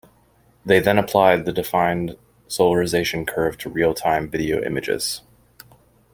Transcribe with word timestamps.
They 0.65 0.79
then 0.79 0.97
applied 0.97 1.45
the 1.45 1.53
defined 1.53 2.17
solarisation 2.49 3.27
curve 3.27 3.55
to 3.59 3.69
real 3.69 3.93
time 3.93 4.31
video 4.31 4.59
images. 4.63 5.21